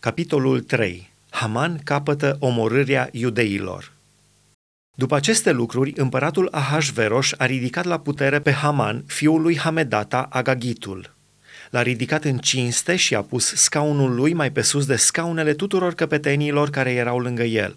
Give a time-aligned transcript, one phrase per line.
[0.00, 1.10] Capitolul 3.
[1.30, 3.92] Haman capătă omorârea iudeilor.
[4.96, 11.14] După aceste lucruri, împăratul Ahasveros a ridicat la putere pe Haman, fiul lui Hamedata, Agagitul.
[11.70, 15.94] L-a ridicat în cinste și a pus scaunul lui mai pe sus de scaunele tuturor
[15.94, 17.76] căpetenilor care erau lângă el.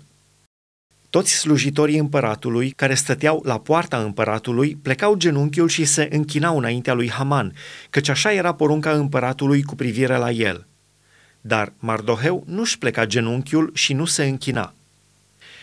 [1.09, 7.09] Toți slujitorii împăratului, care stăteau la poarta împăratului, plecau genunchiul și se închinau înaintea lui
[7.09, 7.53] Haman,
[7.89, 10.65] căci așa era porunca împăratului cu privire la el–
[11.45, 14.73] dar Mardoheu nu-și pleca genunchiul și nu se închina.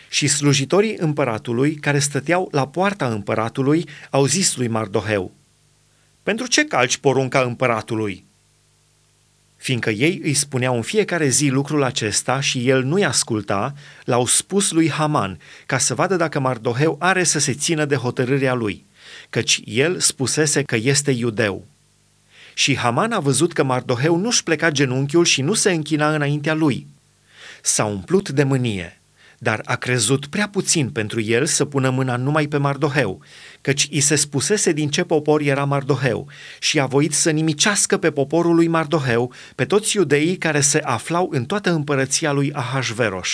[0.09, 5.31] Și slujitorii împăratului, care stăteau la poarta împăratului, au zis lui Mardoheu,
[6.23, 8.25] Pentru ce calci porunca împăratului?"
[9.61, 13.73] Fiindcă ei îi spuneau în fiecare zi lucrul acesta și el nu-i asculta,
[14.03, 18.53] l-au spus lui Haman, ca să vadă dacă Mardoheu are să se țină de hotărârea
[18.53, 18.85] lui,
[19.29, 21.67] căci el spusese că este iudeu.
[22.61, 26.87] Și Haman a văzut că Mardoheu nu-și pleca genunchiul și nu se închina înaintea lui.
[27.61, 29.01] S-a umplut de mânie,
[29.37, 33.21] dar a crezut prea puțin pentru el să pună mâna numai pe Mardoheu,
[33.61, 36.27] căci i se spusese din ce popor era Mardoheu
[36.59, 41.29] și a voit să nimicească pe poporul lui Mardoheu, pe toți iudeii care se aflau
[41.31, 43.29] în toată împărăția lui Ahasveros.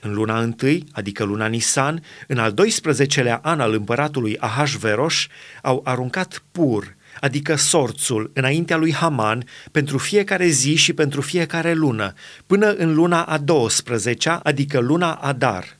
[0.00, 5.26] În luna întâi, adică luna Nisan, în al 12-lea an al împăratului Ahasveros,
[5.62, 12.14] au aruncat pur, adică sorțul, înaintea lui Haman, pentru fiecare zi și pentru fiecare lună,
[12.46, 15.76] până în luna a 12-a, adică luna Adar.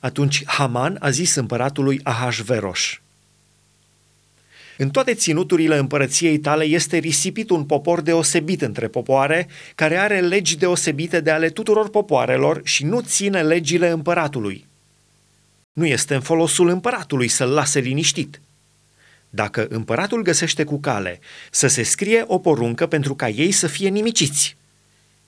[0.00, 3.00] Atunci Haman a zis împăratului Ahasveros,
[4.76, 10.56] în toate ținuturile împărăției tale este risipit un popor deosebit între popoare, care are legi
[10.56, 14.66] deosebite de ale tuturor popoarelor și nu ține legile împăratului.
[15.72, 18.40] Nu este în folosul împăratului să-l lase liniștit.
[19.34, 23.88] Dacă împăratul găsește cu cale să se scrie o poruncă pentru ca ei să fie
[23.88, 24.56] nimiciți,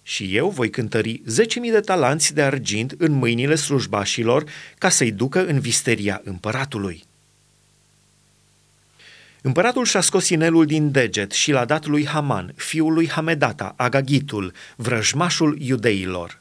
[0.03, 1.25] și eu voi cântări 10.000
[1.71, 4.45] de talanți de argint în mâinile slujbașilor
[4.79, 7.05] ca să-i ducă în visteria împăratului.
[9.41, 14.53] Împăratul și-a scos inelul din deget și l-a dat lui Haman, fiul lui Hamedata, Agagitul,
[14.77, 16.41] vrăjmașul iudeilor.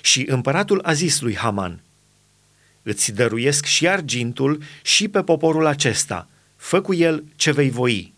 [0.00, 1.80] Și împăratul a zis lui Haman,
[2.82, 6.28] Îți dăruiesc și argintul și pe poporul acesta–
[6.64, 8.12] Fă cu el ce vei voi.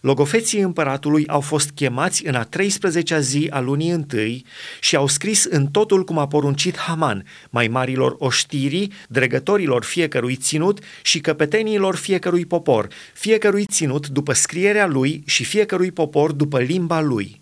[0.00, 4.44] Logofeții împăratului au fost chemați în a 13-a zi a lunii întâi
[4.80, 10.78] și au scris în totul cum a poruncit Haman, mai marilor oștirii, dregătorilor fiecărui ținut
[11.02, 17.40] și căpetenilor fiecărui popor, fiecărui ținut după scrierea lui și fiecărui popor după limba lui.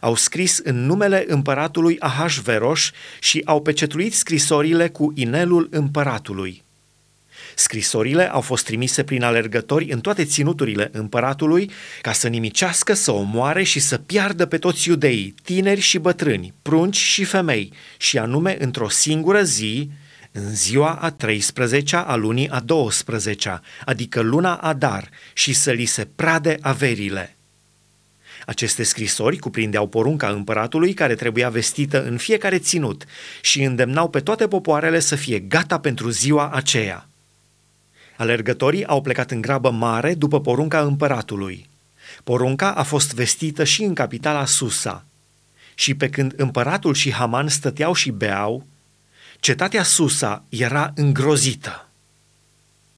[0.00, 2.90] Au scris în numele împăratului Ahasveros
[3.20, 6.61] și au pecetluit scrisorile cu inelul împăratului.
[7.54, 11.70] Scrisorile au fost trimise prin alergători în toate ținuturile împăratului
[12.00, 16.96] ca să nimicească, să omoare și să piardă pe toți iudeii, tineri și bătrâni, prunci
[16.96, 19.90] și femei, și anume într-o singură zi,
[20.32, 26.08] în ziua a 13-a a lunii a 12-a, adică luna Adar, și să li se
[26.14, 27.36] prade averile.
[28.46, 33.04] Aceste scrisori cuprindeau porunca împăratului care trebuia vestită în fiecare ținut
[33.40, 37.06] și îndemnau pe toate popoarele să fie gata pentru ziua aceea.
[38.16, 41.68] Alergătorii au plecat în grabă mare după porunca împăratului.
[42.24, 45.04] Porunca a fost vestită și în capitala Susa.
[45.74, 48.66] Și pe când împăratul și Haman stăteau și beau,
[49.40, 51.86] cetatea Susa era îngrozită.